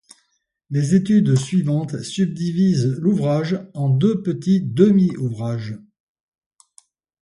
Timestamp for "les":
0.71-0.95